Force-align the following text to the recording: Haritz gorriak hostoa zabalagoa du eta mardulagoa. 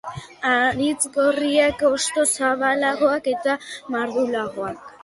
Haritz 0.51 1.11
gorriak 1.17 1.85
hostoa 1.91 2.27
zabalagoa 2.41 3.17
du 3.29 3.37
eta 3.39 3.61
mardulagoa. 3.97 4.79